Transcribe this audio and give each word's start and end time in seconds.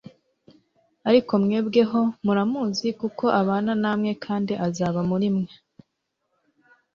«Ariko 1.09 1.33
mwebwe 1.43 1.81
ho 1.91 2.01
muramuzi 2.25 2.87
kuko 2.99 3.25
abana 3.41 3.71
namwe 3.81 4.11
kandi 4.25 4.53
azaba 4.67 4.99
muri 5.09 5.27
mwe.» 5.35 5.53